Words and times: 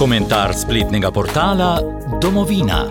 Komentar 0.00 0.54
spletnega 0.54 1.10
portala 1.10 1.76
Domovina. 2.20 2.86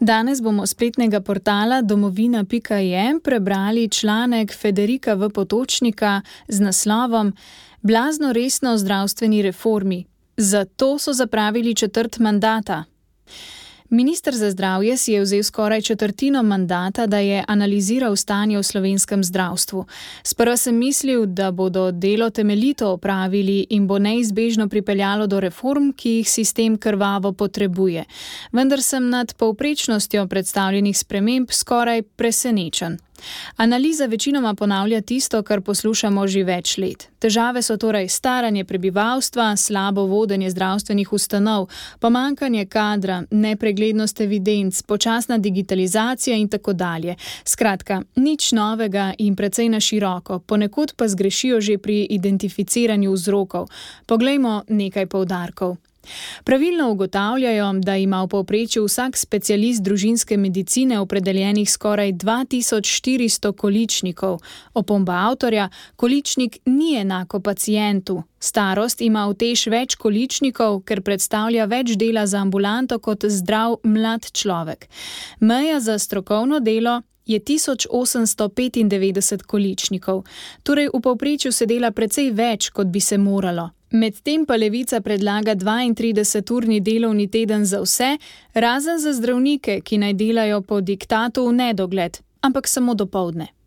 Danes 0.00 0.42
bomo 0.42 0.66
spletnega 0.66 1.20
portala 1.20 1.82
domovina.je 1.82 3.20
prebrali 3.24 3.88
članek 3.88 4.54
Federika 4.54 5.14
v 5.14 5.30
potočnika 5.30 6.20
z 6.48 6.60
naslovom 6.60 7.32
Blazno 7.82 8.32
resno 8.32 8.72
o 8.72 8.78
zdravstveni 8.78 9.42
reformi. 9.42 10.04
Zato 10.36 10.98
so 10.98 11.12
zapravili 11.12 11.74
četrt 11.74 12.18
mandata. 12.18 12.84
Ministr 13.90 14.34
za 14.34 14.50
zdravje 14.50 14.96
si 14.96 15.12
je 15.12 15.20
vzel 15.20 15.42
skoraj 15.42 15.80
četrtino 15.80 16.42
mandata, 16.42 17.06
da 17.06 17.18
je 17.18 17.44
analiziral 17.48 18.16
stanje 18.16 18.58
v 18.58 18.62
slovenskem 18.62 19.24
zdravstvu. 19.24 19.86
Sprva 20.22 20.56
sem 20.56 20.76
mislil, 20.76 21.26
da 21.26 21.50
bodo 21.50 21.90
delo 21.90 22.30
temeljito 22.30 22.90
opravili 22.92 23.66
in 23.70 23.86
bo 23.86 23.98
neizbežno 23.98 24.68
pripeljalo 24.68 25.26
do 25.26 25.40
reform, 25.40 25.92
ki 25.92 26.10
jih 26.10 26.30
sistem 26.30 26.76
krvavo 26.76 27.32
potrebuje. 27.32 28.04
Vendar 28.52 28.82
sem 28.82 29.08
nad 29.08 29.34
povprečnostjo 29.34 30.26
predstavljenih 30.26 30.98
sprememb 30.98 31.50
skoraj 31.50 32.02
presenečen. 32.02 32.98
Analiza 33.56 34.06
večinoma 34.06 34.54
ponavlja 34.54 35.00
tisto, 35.00 35.42
kar 35.42 35.60
poslušamo 35.60 36.26
že 36.28 36.44
več 36.44 36.76
let. 36.78 37.08
Težave 37.18 37.62
so 37.62 37.76
torej 37.76 38.08
staranje 38.08 38.64
prebivalstva, 38.64 39.56
slabo 39.56 40.04
vodenje 40.06 40.50
zdravstvenih 40.50 41.12
ustanov, 41.12 41.68
pomankanje 42.00 42.66
kadra, 42.66 43.22
nepreglednost 43.30 44.20
evidenc, 44.20 44.82
počasna 44.82 45.38
digitalizacija 45.38 46.36
in 46.36 46.48
tako 46.48 46.72
dalje. 46.72 47.16
Skratka, 47.44 48.02
nič 48.16 48.52
novega 48.52 49.12
in 49.18 49.36
precej 49.36 49.68
na 49.68 49.80
široko, 49.80 50.38
ponekod 50.38 50.94
pa 50.96 51.08
zgrešijo 51.08 51.60
že 51.60 51.78
pri 51.78 52.06
identificiranju 52.10 53.12
vzrokov. 53.12 53.68
Poglejmo 54.06 54.62
nekaj 54.68 55.06
povdarkov. 55.06 55.76
Pravilno 56.44 56.90
ugotavljajo, 56.90 57.72
da 57.72 57.96
ima 57.96 58.22
v 58.22 58.28
povprečju 58.28 58.84
vsak 58.84 59.16
specialist 59.16 59.82
družinske 59.82 60.36
medicine 60.36 61.00
opredeljenih 61.00 61.70
skoraj 61.70 62.12
2400 62.12 63.52
količnikov. 63.52 64.40
Opomba 64.74 65.12
avtorja: 65.30 65.68
količnik 65.96 66.58
ni 66.66 66.96
enako 66.96 67.40
pacijentu. 67.40 68.22
Starost 68.40 69.00
ima 69.00 69.26
v 69.26 69.34
tež 69.34 69.66
več 69.66 69.96
količnikov, 69.96 70.82
ker 70.86 71.02
predstavlja 71.02 71.66
več 71.66 71.96
dela 71.98 72.26
za 72.26 72.38
ambulanto 72.38 72.98
kot 72.98 73.26
zdrav 73.26 73.80
mlad 73.82 74.30
človek. 74.32 74.88
Meja 75.40 75.80
za 75.80 75.98
strokovno 75.98 76.60
delo. 76.60 77.02
Je 77.28 77.38
1895 77.38 79.42
količnikov, 79.44 80.24
torej 80.64 80.88
v 80.94 81.00
povprečju 81.04 81.52
se 81.52 81.66
dela 81.68 81.90
precej 81.92 82.30
več, 82.32 82.70
kot 82.72 82.88
bi 82.88 83.00
se 83.04 83.18
moralo. 83.18 83.68
Medtem 83.90 84.46
pa 84.46 84.56
levica 84.56 85.00
predlaga 85.00 85.56
32-urni 85.56 86.80
delovni 86.80 87.28
teden 87.28 87.64
za 87.64 87.80
vse, 87.84 88.16
razen 88.54 88.98
za 88.98 89.12
zdravnike, 89.12 89.80
ki 89.80 89.98
naj 89.98 90.14
delajo 90.16 90.60
po 90.60 90.80
diktatu 90.80 91.48
v 91.48 91.52
nedogled, 91.52 92.18
ampak 92.40 92.68
samo 92.68 92.94
do 92.94 93.06
povdne. 93.06 93.57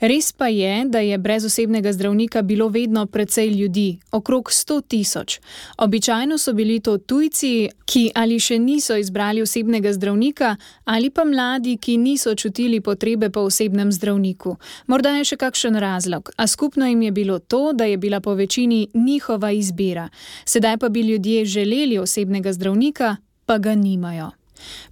Res 0.00 0.32
pa 0.32 0.48
je, 0.48 0.84
da 0.84 0.98
je 0.98 1.18
brez 1.18 1.44
osebnega 1.44 1.92
zdravnika 1.92 2.42
bilo 2.42 2.68
vedno 2.68 3.06
precej 3.06 3.48
ljudi, 3.48 3.98
okrog 4.10 4.50
100 4.50 4.82
tisoč. 4.88 5.40
Običajno 5.78 6.38
so 6.38 6.52
bili 6.52 6.80
to 6.80 6.98
tujci, 6.98 7.68
ki 7.84 8.10
ali 8.14 8.40
še 8.40 8.58
niso 8.58 8.96
izbrali 8.96 9.42
osebnega 9.42 9.92
zdravnika, 9.92 10.56
ali 10.84 11.10
pa 11.10 11.24
mladi, 11.24 11.76
ki 11.76 11.96
niso 11.96 12.34
čutili 12.34 12.80
potrebe 12.80 13.30
po 13.30 13.40
osebnem 13.40 13.92
zdravniku. 13.92 14.56
Morda 14.86 15.16
je 15.18 15.24
še 15.24 15.36
kakšen 15.36 15.76
razlog, 15.76 16.30
a 16.36 16.46
skupno 16.46 16.86
jim 16.86 17.02
je 17.02 17.12
bilo 17.12 17.38
to, 17.38 17.72
da 17.72 17.84
je 17.84 17.96
bila 17.96 18.20
po 18.20 18.34
večini 18.34 18.88
njihova 18.94 19.50
izbira. 19.52 20.08
Sedaj 20.44 20.78
pa 20.78 20.88
bi 20.88 21.00
ljudje 21.00 21.44
želeli 21.44 21.98
osebnega 21.98 22.52
zdravnika, 22.52 23.16
pa 23.46 23.58
ga 23.58 23.74
nimajo. 23.74 24.30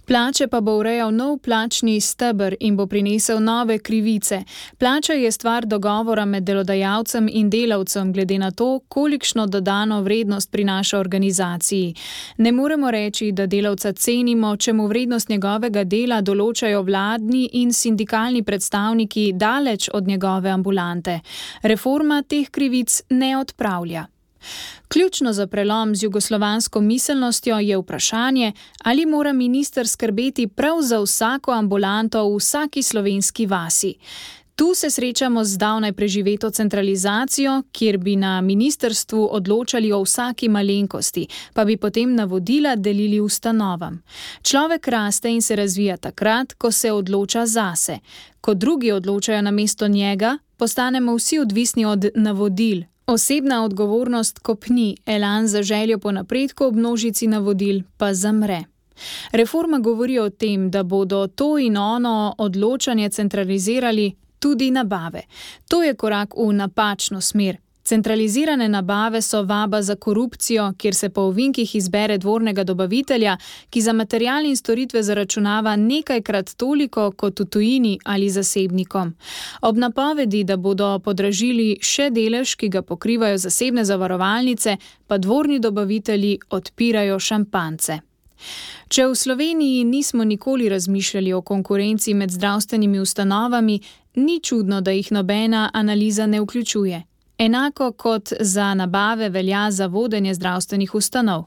Plače 0.05 0.47
pa 0.47 0.61
bo 0.61 0.77
urejal 0.77 1.11
nov 1.13 1.37
plačni 1.37 2.01
stebr 2.01 2.55
in 2.59 2.75
bo 2.75 2.85
prinesel 2.87 3.39
nove 3.43 3.79
krivice. 3.79 4.43
Plača 4.77 5.13
je 5.13 5.31
stvar 5.31 5.65
dogovora 5.65 6.25
med 6.25 6.43
delodajalcem 6.43 7.29
in 7.31 7.49
delavcem, 7.49 8.13
glede 8.13 8.37
na 8.39 8.51
to, 8.51 8.79
kolikšno 8.87 9.47
dodano 9.47 10.01
vrednost 10.01 10.51
prinaša 10.51 10.99
organizaciji. 10.99 11.95
Ne 12.37 12.51
moremo 12.51 12.91
reči, 12.91 13.31
da 13.31 13.45
delavca 13.45 13.93
cenimo, 13.93 14.55
če 14.57 14.73
mu 14.73 14.87
vrednost 14.87 15.29
njegovega 15.29 15.83
dela 15.83 16.21
določajo 16.21 16.81
vladni 16.81 17.49
in 17.53 17.73
sindikalni 17.73 18.43
predstavniki 18.43 19.31
daleč 19.33 19.89
od 19.93 20.07
njegove 20.07 20.49
ambulante. 20.49 21.19
Reforma 21.61 22.21
teh 22.21 22.49
krivic 22.49 23.01
ne 23.09 23.37
odpravlja. 23.37 24.05
Ključno 24.87 25.33
za 25.33 25.47
prelom 25.47 25.95
z 25.95 26.03
jugoslovansko 26.03 26.81
miselnostjo 26.81 27.59
je 27.59 27.77
vprašanje, 27.77 28.51
ali 28.83 29.05
mora 29.05 29.33
minister 29.33 29.87
skrbeti 29.87 30.47
prav 30.47 30.81
za 30.81 30.99
vsako 30.99 31.51
ambulanto 31.51 32.29
v 32.29 32.37
vsaki 32.37 32.83
slovenski 32.83 33.45
vasi. 33.45 33.95
Tu 34.55 34.73
se 34.75 34.89
srečamo 34.89 35.43
z 35.43 35.57
davnaj 35.57 35.93
preživeto 35.93 36.49
centralizacijo, 36.49 37.63
kjer 37.71 37.97
bi 37.97 38.15
na 38.15 38.41
ministerstvu 38.41 39.27
odločali 39.31 39.91
o 39.91 40.01
vsaki 40.01 40.49
malenkosti, 40.49 41.27
pa 41.53 41.65
bi 41.65 41.77
potem 41.77 42.15
navodila 42.15 42.75
delili 42.75 43.19
ustanovam. 43.19 44.01
Človek 44.41 44.87
raste 44.87 45.29
in 45.29 45.41
se 45.41 45.55
razvija 45.55 45.97
takrat, 45.97 46.53
ko 46.53 46.71
se 46.71 46.91
odloča 46.91 47.45
zase. 47.45 47.99
Ko 48.41 48.53
drugi 48.53 48.91
odločajo 48.91 49.41
na 49.41 49.51
mesto 49.51 49.87
njega, 49.87 50.37
postanemo 50.57 51.15
vsi 51.15 51.39
odvisni 51.39 51.85
od 51.85 52.05
navodil, 52.15 52.83
Osebna 53.07 53.63
odgovornost 53.63 54.39
kopni, 54.39 54.97
elan 55.05 55.47
za 55.47 55.63
željo 55.63 55.99
po 55.99 56.11
napredku 56.11 56.65
ob 56.65 56.75
množici 56.75 57.27
navodil 57.27 57.81
pa 57.97 58.13
zamre. 58.13 58.63
Reforma 59.31 59.79
govori 59.79 60.19
o 60.19 60.29
tem, 60.29 60.71
da 60.71 60.83
bodo 60.83 61.27
to 61.27 61.59
in 61.59 61.77
ono 61.77 62.35
odločanje 62.37 63.09
centralizirali 63.09 64.15
tudi 64.39 64.71
nabave. 64.71 65.21
To 65.67 65.83
je 65.83 65.93
korak 65.93 66.33
v 66.37 66.53
napačno 66.53 67.21
smer, 67.21 67.57
Centralizirane 67.85 68.69
nabave 68.69 69.21
so 69.21 69.43
vaba 69.43 69.81
za 69.81 69.95
korupcijo, 69.95 70.73
kjer 70.77 70.95
se 70.95 71.09
po 71.09 71.21
ovinkih 71.21 71.75
izbere 71.75 72.17
dvornega 72.17 72.63
dobavitelja, 72.63 73.37
ki 73.69 73.81
za 73.81 73.93
material 73.93 74.45
in 74.45 74.55
storitve 74.55 75.03
zaračunava 75.03 75.75
nekajkrat 75.75 76.53
toliko 76.57 77.11
kot 77.11 77.39
v 77.39 77.45
tujini 77.45 77.99
ali 78.03 78.29
zasebnikom. 78.29 79.13
Ob 79.61 79.77
napovedi, 79.77 80.43
da 80.43 80.57
bodo 80.57 80.99
podražili 80.99 81.77
še 81.81 82.09
delež, 82.09 82.55
ki 82.55 82.69
ga 82.69 82.81
pokrivajo 82.81 83.37
zasebne 83.37 83.85
zavarovalnice, 83.85 84.77
pa 85.07 85.17
dvorni 85.17 85.59
dobavitelji 85.59 86.39
odpirajo 86.49 87.19
šampance. 87.19 88.01
Če 88.87 89.05
v 89.05 89.15
Sloveniji 89.15 89.83
nismo 89.83 90.23
nikoli 90.23 90.69
razmišljali 90.69 91.33
o 91.33 91.41
konkurenci 91.41 92.13
med 92.13 92.31
zdravstvenimi 92.31 92.99
ustanovami, 92.99 93.81
ni 94.15 94.39
čudno, 94.39 94.81
da 94.81 94.91
jih 94.91 95.11
nobena 95.11 95.69
analiza 95.73 96.25
ne 96.25 96.41
vključuje. 96.41 97.05
Enako 97.37 97.91
kot 97.91 98.33
za 98.39 98.73
nabave 98.73 99.29
velja 99.29 99.71
za 99.71 99.87
vodenje 99.87 100.33
zdravstvenih 100.33 100.95
ustanov. 100.95 101.43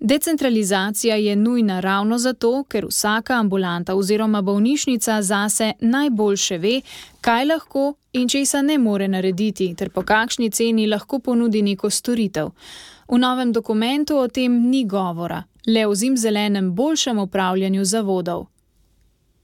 Decentralizacija 0.00 1.16
je 1.16 1.36
nujna 1.36 1.80
ravno 1.80 2.18
zato, 2.18 2.64
ker 2.68 2.86
vsaka 2.86 3.34
ambulanta 3.34 3.94
oziroma 3.94 4.42
bolnišnica 4.42 5.22
zase 5.22 5.72
najboljše 5.80 6.58
ve, 6.58 6.80
kaj 7.20 7.44
lahko 7.44 7.94
in 8.12 8.28
česa 8.28 8.62
ne 8.62 8.78
more 8.78 9.08
narediti, 9.08 9.74
ter 9.74 9.90
po 9.90 10.02
kakšni 10.02 10.50
ceni 10.50 10.86
lahko 10.86 11.18
ponudi 11.18 11.62
neko 11.62 11.90
storitev. 11.90 12.50
V 13.08 13.18
novem 13.18 13.52
dokumentu 13.52 14.16
o 14.18 14.28
tem 14.28 14.70
ni 14.70 14.84
govora, 14.84 15.42
le 15.66 15.86
o 15.86 15.94
zimzelenem 15.94 16.74
boljšem 16.74 17.18
upravljanju 17.18 17.84
zavodov. 17.84 18.46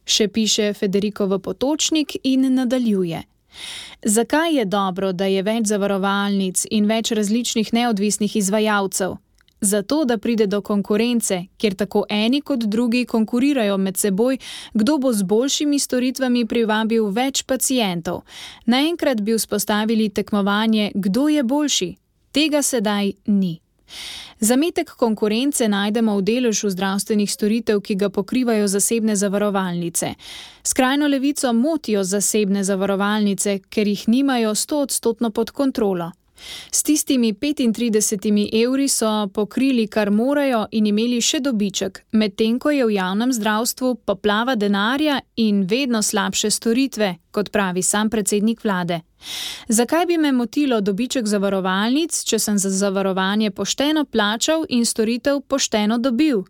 Še 0.05 0.29
piše 0.29 0.73
Federico 0.75 1.27
v 1.27 1.39
potočnik 1.39 2.17
in 2.25 2.55
nadaljuje. 2.55 3.23
Zakaj 4.03 4.57
je 4.57 4.65
dobro, 4.65 5.13
da 5.13 5.25
je 5.25 5.43
več 5.43 5.67
zavarovalnic 5.67 6.67
in 6.71 6.87
več 6.87 7.13
različnih 7.13 7.73
neodvisnih 7.73 8.37
izvajalcev? 8.37 9.17
Zato, 9.61 10.05
da 10.05 10.17
pride 10.19 10.47
do 10.47 10.61
konkurence, 10.61 11.45
kjer 11.57 11.75
tako 11.75 12.05
eni 12.09 12.41
kot 12.41 12.65
drugi 12.65 13.05
konkurirajo 13.05 13.77
med 13.77 13.97
seboj, 13.97 14.39
kdo 14.75 14.99
bo 14.99 15.13
z 15.13 15.23
boljšimi 15.23 15.79
storitvami 15.79 16.47
privabil 16.47 17.11
več 17.13 17.43
pacijentov. 17.43 18.23
Naenkrat 18.67 19.21
bi 19.21 19.37
vzpostavili 19.37 20.09
tekmovanje, 20.09 20.93
kdo 20.95 21.29
je 21.29 21.43
boljši. 21.43 21.95
Tega 22.33 22.63
sedaj 22.63 23.13
ni. 23.27 23.59
Zametek 24.41 24.91
konkurence 24.97 25.69
najdemo 25.69 26.17
v 26.17 26.23
deležu 26.23 26.71
zdravstvenih 26.71 27.31
storitev, 27.31 27.81
ki 27.81 27.95
ga 27.95 28.09
pokrivajo 28.09 28.69
zasebne 28.69 29.17
zavarovalnice. 29.17 30.15
Skrajno 30.63 31.09
levico 31.09 31.53
motijo 31.53 32.05
zasebne 32.05 32.65
zavarovalnice, 32.65 33.59
ker 33.71 33.89
jih 33.89 34.09
nimajo 34.09 34.55
sto 34.55 34.81
odstotno 34.81 35.31
pod 35.31 35.51
kontrolo. 35.51 36.13
S 36.71 36.83
tistimi 36.83 37.33
35 37.33 38.63
evri 38.65 38.89
so 38.89 39.29
pokrili, 39.35 39.87
kar 39.87 40.11
morajo, 40.11 40.67
in 40.71 40.87
imeli 40.87 41.21
še 41.21 41.41
dobiček, 41.41 42.05
medtem 42.13 42.59
ko 42.59 42.71
je 42.71 42.87
v 42.87 42.97
javnem 42.97 43.33
zdravstvu 43.33 43.95
poplava 44.05 44.55
denarja 44.55 45.21
in 45.37 45.65
vedno 45.67 46.03
slabše 46.03 46.51
storitve, 46.51 47.15
kot 47.31 47.51
pravi 47.51 47.83
sam 47.83 48.11
predsednik 48.11 48.65
vlade. 48.65 49.01
Zakaj 49.69 50.07
bi 50.07 50.17
me 50.19 50.33
motilo 50.33 50.81
dobiček 50.81 51.27
zavarovalnic, 51.29 52.23
če 52.25 52.39
sem 52.39 52.59
za 52.59 52.71
zavarovanje 52.71 53.51
pošteno 53.51 54.05
plačal 54.05 54.65
in 54.69 54.87
storitev 54.87 55.43
pošteno 55.49 55.99
dobil? 55.99 56.43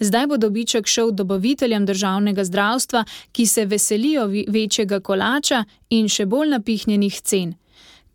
Zdaj 0.00 0.26
bo 0.26 0.36
dobiček 0.36 0.86
šel 0.86 1.12
dobaviteljem 1.12 1.86
državnega 1.86 2.44
zdravstva, 2.44 3.04
ki 3.32 3.46
se 3.46 3.66
veselijo 3.66 4.26
večjega 4.48 5.00
kolača 5.00 5.64
in 5.90 6.08
še 6.08 6.26
bolj 6.26 6.56
napihnjenih 6.56 7.20
cen. 7.20 7.54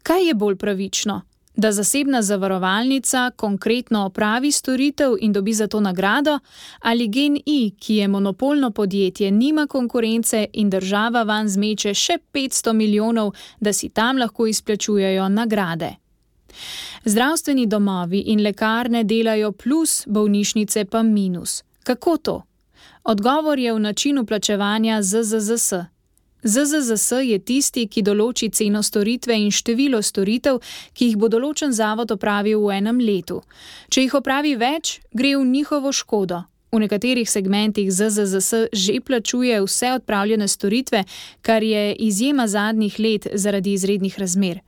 Kaj 0.03 0.27
je 0.27 0.33
bolj 0.33 0.55
pravično? 0.55 1.21
Da 1.55 1.71
zasebna 1.71 2.21
zavarovalnica 2.21 3.31
konkretno 3.35 4.05
opravi 4.05 4.51
storitev 4.51 5.15
in 5.19 5.33
dobi 5.33 5.53
za 5.53 5.67
to 5.67 5.79
nagrado, 5.79 6.39
ali 6.79 7.07
GNI, 7.07 7.71
ki 7.79 7.95
je 7.95 8.07
monopolno 8.07 8.71
podjetje, 8.71 9.31
nima 9.31 9.67
konkurence 9.67 10.45
in 10.53 10.69
država 10.69 11.23
van 11.23 11.49
zmeče 11.49 11.93
še 11.93 12.17
500 12.33 12.73
milijonov, 12.73 13.33
da 13.59 13.73
si 13.73 13.89
tam 13.89 14.17
lahko 14.17 14.47
izplačujejo 14.47 15.29
nagrade. 15.29 15.95
Zdravstveni 17.05 17.67
domovi 17.67 18.19
in 18.19 18.41
lekarne 18.43 19.03
delajo 19.03 19.51
plus, 19.51 20.03
bolnišnice 20.07 20.85
pa 20.85 21.03
minus. 21.03 21.63
Kako 21.83 22.17
to? 22.17 22.41
Odgovor 23.03 23.59
je 23.59 23.73
v 23.73 23.79
načinu 23.79 24.25
plačevanja 24.25 25.01
ZZZS. 25.01 25.73
ZZZS 26.43 27.21
je 27.21 27.39
tisti, 27.39 27.85
ki 27.87 28.01
določi 28.01 28.49
ceno 28.49 28.81
storitve 28.81 29.35
in 29.37 29.51
število 29.53 30.01
storitev, 30.01 30.61
ki 30.93 31.11
jih 31.11 31.17
bo 31.21 31.29
določen 31.29 31.73
zavod 31.73 32.11
opravil 32.11 32.63
v 32.65 32.79
enem 32.79 33.01
letu. 33.01 33.41
Če 33.93 34.07
jih 34.07 34.15
opravi 34.17 34.55
več, 34.57 34.99
gre 35.13 35.35
v 35.37 35.45
njihovo 35.45 35.93
škodo. 35.93 36.45
V 36.71 36.79
nekaterih 36.79 37.27
segmentih 37.27 37.89
ZZZS 37.91 38.71
že 38.71 39.01
plačuje 39.03 39.59
vse 39.61 39.91
odpravljene 39.91 40.47
storitve, 40.47 41.03
kar 41.43 41.63
je 41.63 41.95
izjema 41.99 42.47
zadnjih 42.47 42.99
let 42.99 43.27
zaradi 43.33 43.73
izrednih 43.73 44.19
razmer. 44.19 44.61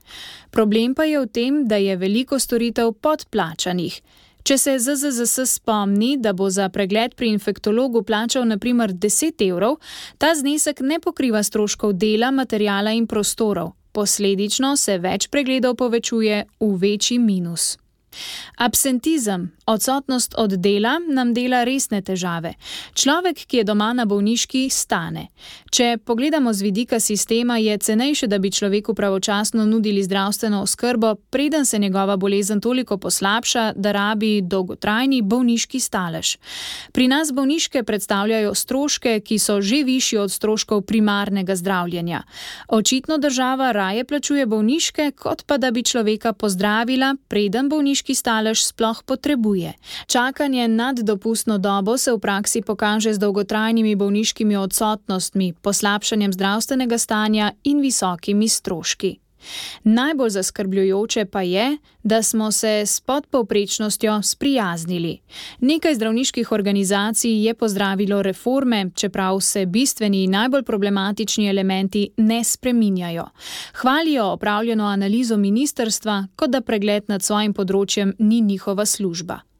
Problem 0.52 0.94
pa 0.94 1.08
je 1.08 1.22
v 1.24 1.28
tem, 1.31 1.64
da 1.68 1.80
je 1.80 1.96
veliko 1.96 2.40
storitev 2.40 2.92
podplačanih. 3.00 4.02
Če 4.44 4.57
se 4.57 4.74
ZZZS 4.80 5.45
spomni, 5.56 6.18
da 6.19 6.34
bo 6.34 6.50
za 6.50 6.68
pregled 6.69 7.16
pri 7.16 7.30
infektologu 7.31 8.01
plačal 8.04 8.44
naprimer 8.48 8.92
10 8.92 9.40
evrov, 9.48 9.78
ta 10.18 10.34
znesek 10.36 10.81
ne 10.84 11.00
pokriva 11.00 11.44
stroškov 11.44 11.94
dela, 11.95 12.31
materijala 12.31 12.92
in 12.92 13.07
prostorov. 13.07 13.72
Posledično 13.95 14.75
se 14.75 14.98
več 15.00 15.30
pregledov 15.31 15.78
povečuje 15.80 16.44
v 16.60 16.69
večji 16.81 17.19
minus. 17.24 17.78
Absentizem, 18.60 19.51
odsotnost 19.65 20.36
od 20.38 20.54
dela, 20.54 21.00
nam 21.07 21.33
dela 21.33 21.63
resne 21.63 22.01
težave. 22.01 22.54
Človek, 22.94 23.45
ki 23.48 23.57
je 23.57 23.63
doma 23.63 23.94
na 23.94 24.06
bolniški, 24.06 24.68
stane. 24.69 25.27
Če 25.71 25.98
pogledamo 26.06 26.54
z 26.54 26.62
vidika 26.62 27.00
sistema, 27.00 27.57
je 27.57 27.77
cenejše, 27.77 28.27
da 28.27 28.38
bi 28.38 28.51
človeku 28.51 28.94
pravočasno 28.94 29.65
nudili 29.65 30.04
zdravstveno 30.04 30.62
oskrbo, 30.62 31.15
preden 31.15 31.65
se 31.65 31.80
njegova 31.80 32.18
bolezen 32.18 32.62
toliko 32.62 32.98
poslabša, 32.98 33.74
da 33.75 33.92
rabi 33.92 34.42
dolgotrajni 34.42 35.21
bolniški 35.21 35.80
stalež. 35.80 36.36
Pri 36.92 37.07
nas 37.07 37.31
bolniške 37.31 37.83
predstavljajo 37.83 38.54
stroške, 38.56 39.19
ki 39.19 39.39
so 39.39 39.62
že 39.62 39.83
višji 39.83 40.18
od 40.18 40.31
stroškov 40.31 40.81
primarnega 40.81 41.56
zdravljenja. 41.56 42.24
Očitno 42.68 43.18
država 43.18 43.71
raje 43.71 44.04
plačuje 44.06 44.45
bolniške, 44.45 45.12
kot 45.12 45.45
pa 45.48 45.57
da 45.57 45.71
bi 45.71 45.83
človeka 45.83 46.33
pozdravila, 46.33 47.15
preden 47.27 47.69
bolniški 47.69 48.15
stalež 48.15 48.65
sploh 48.65 49.04
potrebuje. 49.06 49.52
Čakanje 50.07 50.67
nad 50.67 51.00
dopustno 51.00 51.57
dobo 51.57 51.97
se 51.97 52.11
v 52.11 52.19
praksi 52.19 52.61
pokaže 52.61 53.13
z 53.13 53.19
dolgotrajnimi 53.19 53.95
bolniškimi 53.95 54.55
odsotnostmi, 54.57 55.53
poslabšanjem 55.61 56.33
zdravstvenega 56.33 56.97
stanja 56.97 57.51
in 57.63 57.81
visokimi 57.81 58.50
stroški. 58.50 59.23
Najbolj 59.84 60.30
zaskrbljujoče 60.30 61.25
pa 61.25 61.42
je, 61.42 61.78
da 62.04 62.24
smo 62.24 62.51
se 62.51 62.81
s 62.86 63.00
podpovprečnostjo 63.00 64.22
sprijaznili. 64.22 65.19
Nekaj 65.60 65.95
zdravniških 65.95 66.51
organizacij 66.51 67.45
je 67.45 67.54
pozdravilo 67.54 68.22
reforme, 68.22 68.90
čeprav 68.95 69.40
se 69.40 69.66
bistveni 69.66 70.24
in 70.24 70.31
najbolj 70.31 70.63
problematični 70.63 71.50
elementi 71.50 72.10
ne 72.18 72.44
spreminjajo. 72.44 73.25
Hvalijo 73.74 74.25
opravljeno 74.25 74.86
analizo 74.86 75.38
ministerstva, 75.38 76.28
kot 76.36 76.50
da 76.50 76.62
pregled 76.62 77.04
nad 77.07 77.24
svojim 77.24 77.54
področjem 77.54 78.13
ni 78.19 78.42
njihova 78.42 78.86
služba. 78.86 79.52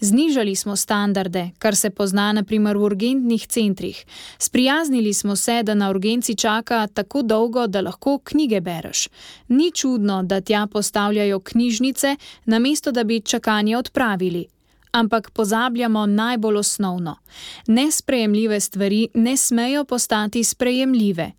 Znižali 0.00 0.54
smo 0.56 0.76
standarde, 0.76 1.50
kar 1.58 1.76
se 1.76 1.90
pozna 1.90 2.32
naprimer 2.32 2.76
v 2.76 2.82
urgentnih 2.82 3.46
centrih. 3.46 4.04
Sprijaznili 4.38 5.12
smo 5.14 5.36
se, 5.36 5.62
da 5.62 5.74
na 5.74 5.90
urgenci 5.90 6.34
čaka 6.34 6.86
tako 6.86 7.22
dolgo, 7.22 7.66
da 7.66 7.80
lahko 7.80 8.18
knjige 8.18 8.60
bereš. 8.60 9.08
Ni 9.48 9.70
čudno, 9.70 10.22
da 10.22 10.40
tja 10.40 10.66
postavljajo 10.66 11.40
knjižnice, 11.40 12.16
namesto 12.44 12.92
da 12.92 13.04
bi 13.04 13.20
čakanje 13.20 13.76
odpravili. 13.76 14.46
Ampak 14.92 15.30
pozabljamo 15.30 16.06
najbolj 16.06 16.56
osnovno. 16.56 17.16
Nesprejemljive 17.66 18.60
stvari 18.60 19.08
ne 19.14 19.36
smejo 19.36 19.84
postati 19.84 20.44
sprejemljive. 20.44 21.32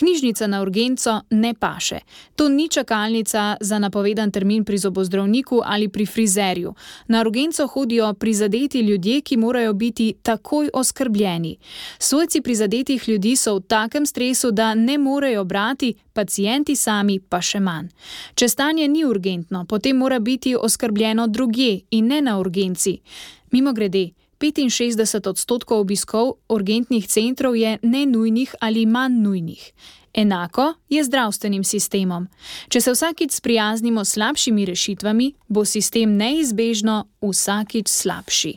Knjižnica 0.00 0.46
na 0.46 0.62
urgenco 0.62 1.20
ne 1.30 1.54
paše. 1.54 1.98
To 2.36 2.48
ni 2.48 2.68
čakalnica 2.68 3.56
za 3.60 3.78
napovedan 3.78 4.30
termin 4.30 4.64
pri 4.64 4.78
zobozdravniku 4.78 5.60
ali 5.64 5.88
pri 5.88 6.06
frizerju. 6.06 6.74
Na 7.08 7.20
urgenco 7.20 7.66
hodijo 7.66 8.14
prizadeti 8.14 8.80
ljudje, 8.80 9.20
ki 9.20 9.36
morajo 9.36 9.72
biti 9.72 10.14
takoj 10.22 10.70
oskrbljeni. 10.74 11.56
Svojci 11.98 12.40
prizadetih 12.40 13.08
ljudi 13.08 13.36
so 13.36 13.54
v 13.54 13.60
takem 13.60 14.06
stresu, 14.06 14.50
da 14.50 14.74
ne 14.74 14.98
morejo 14.98 15.44
brati, 15.44 15.94
pacijenti 16.12 16.76
sami 16.76 17.18
pa 17.20 17.40
še 17.40 17.60
manj. 17.60 17.88
Če 18.34 18.48
stanje 18.48 18.88
ni 18.88 19.04
urgentno, 19.04 19.66
potem 19.68 19.96
mora 19.96 20.18
biti 20.18 20.56
oskrbljeno 20.56 21.26
drugje 21.26 21.80
in 21.90 22.06
ne 22.06 22.22
na 22.22 22.38
urgenci. 22.38 23.00
Mimo 23.50 23.72
grede. 23.72 24.19
65 24.40 25.28
odstotkov 25.28 25.80
obiskov 25.84 26.32
urgentnih 26.48 27.06
centrov 27.06 27.56
je 27.56 27.78
nenujnih 27.82 28.54
ali 28.60 28.86
manj 28.86 29.20
nujnih. 29.22 29.72
Enako 30.14 30.74
je 30.88 31.04
zdravstvenim 31.04 31.64
sistemom. 31.64 32.26
Če 32.68 32.80
se 32.80 32.92
vsakič 32.92 33.32
sprijaznimo 33.32 34.04
s 34.04 34.16
slabšimi 34.16 34.64
rešitvami, 34.64 35.34
bo 35.48 35.64
sistem 35.64 36.16
neizbežno 36.16 37.04
vsakič 37.22 37.88
slabši. 37.88 38.56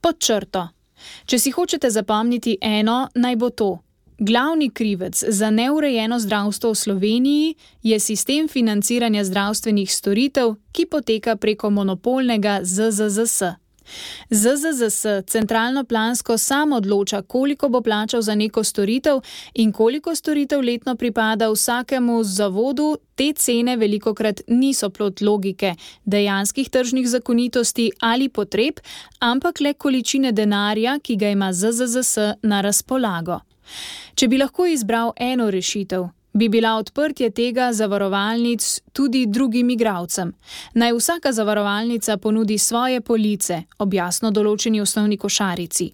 Pod 0.00 0.18
črto. 0.18 0.68
Če 1.26 1.38
si 1.38 1.50
hočete 1.50 1.90
zapomniti 1.90 2.56
eno, 2.60 3.08
naj 3.14 3.36
bo 3.36 3.50
to. 3.50 3.70
Glavni 4.20 4.70
krivec 4.70 5.16
za 5.28 5.50
neurejeno 5.50 6.18
zdravstvo 6.20 6.70
v 6.70 6.76
Sloveniji 6.76 7.54
je 7.82 8.00
sistem 8.00 8.48
financiranja 8.48 9.24
zdravstvenih 9.24 9.92
storitev, 9.92 10.54
ki 10.72 10.86
poteka 10.86 11.36
preko 11.36 11.70
monopolnega 11.70 12.60
ZZZS. 12.62 13.69
ZZZS 14.30 15.06
centralno 15.26 15.84
plansko 15.84 16.38
sam 16.38 16.72
odloča, 16.72 17.22
koliko 17.22 17.68
bo 17.68 17.80
plačal 17.80 18.22
za 18.22 18.34
neko 18.34 18.64
storitev 18.64 19.20
in 19.54 19.72
koliko 19.72 20.14
storitev 20.14 20.60
letno 20.60 20.96
pripada 20.96 21.50
vsakemu 21.50 22.24
zavodu. 22.24 22.96
Te 23.14 23.32
cene 23.32 23.76
veliko 23.76 24.14
krat 24.14 24.40
niso 24.48 24.90
plot 24.90 25.20
logike, 25.20 25.74
dejanskih 26.04 26.70
tržnih 26.70 27.08
zakonitosti 27.08 27.90
ali 28.00 28.28
potreb, 28.28 28.80
ampak 29.18 29.60
le 29.60 29.74
količine 29.74 30.32
denarja, 30.32 30.98
ki 31.02 31.16
ga 31.16 31.28
ima 31.28 31.52
ZZZS 31.52 32.18
na 32.42 32.60
razpolago. 32.60 33.40
Če 34.14 34.28
bi 34.28 34.38
lahko 34.40 34.66
izbral 34.66 35.12
eno 35.16 35.50
rešitev, 35.50 36.08
bi 36.32 36.48
bila 36.48 36.76
odprtje 36.76 37.30
tega 37.30 37.72
zavarovalnic 37.72 38.80
tudi 38.92 39.26
drugim 39.26 39.70
igravcem. 39.70 40.32
Naj 40.74 40.92
vsaka 40.92 41.32
zavarovalnica 41.32 42.16
ponudi 42.16 42.58
svoje 42.58 43.00
police 43.00 43.62
ob 43.78 43.94
jasno 43.94 44.30
določeni 44.30 44.80
osnovni 44.80 45.16
košarici. 45.16 45.90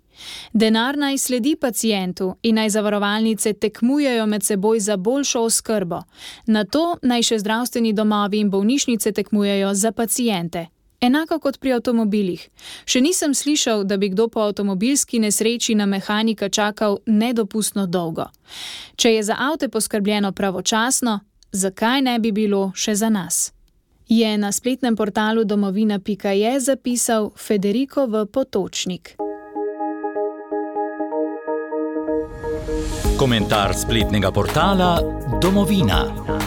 Denar 0.52 0.96
naj 0.98 1.18
sledi 1.18 1.56
pacijentu 1.56 2.34
in 2.42 2.54
naj 2.54 2.70
zavarovalnice 2.70 3.52
tekmujejo 3.52 4.26
med 4.26 4.44
seboj 4.44 4.80
za 4.80 4.96
boljšo 4.96 5.40
oskrbo. 5.40 6.02
Na 6.46 6.64
to 6.64 6.96
naj 7.02 7.22
še 7.22 7.38
zdravstveni 7.38 7.92
domovi 7.92 8.40
in 8.40 8.50
bolnišnice 8.50 9.12
tekmujejo 9.12 9.74
za 9.74 9.92
pacijente. 9.92 10.66
Enako 11.06 11.38
kot 11.38 11.58
pri 11.62 11.76
avtomobilih. 11.76 12.48
Še 12.88 13.00
nisem 13.04 13.34
slišal, 13.34 13.84
da 13.86 13.94
bi 13.96 14.10
kdo 14.10 14.26
po 14.28 14.42
avtomobilski 14.42 15.20
nesreči 15.22 15.76
na 15.78 15.86
mehanika 15.86 16.48
čakal 16.48 16.98
nedopustno 17.06 17.86
dolgo. 17.86 18.26
Če 18.96 19.12
je 19.14 19.22
za 19.22 19.36
avte 19.38 19.68
poskrbljeno 19.68 20.32
pravočasno, 20.32 21.20
zakaj 21.52 22.02
ne 22.02 22.18
bi 22.18 22.32
bilo 22.32 22.72
še 22.74 22.96
za 22.98 23.10
nas? 23.12 23.52
Je 24.08 24.38
na 24.38 24.52
spletnem 24.52 24.96
portalu 24.96 25.44
domovina.je 25.44 26.52
zapisal 26.60 27.30
Federico 27.36 28.06
v 28.06 28.26
Potočnik. 28.26 29.16
Komentar 33.18 33.74
spletnega 33.74 34.30
portala 34.30 35.00
Domovina. 35.42 36.45